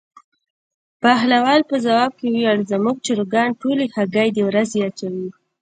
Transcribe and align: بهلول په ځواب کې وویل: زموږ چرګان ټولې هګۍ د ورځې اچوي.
بهلول 1.01 1.61
په 1.69 1.75
ځواب 1.85 2.11
کې 2.19 2.27
وویل: 2.31 2.59
زموږ 2.71 2.95
چرګان 3.05 3.49
ټولې 3.61 3.85
هګۍ 3.95 4.29
د 4.33 4.37
ورځې 4.47 4.79
اچوي. 4.89 5.27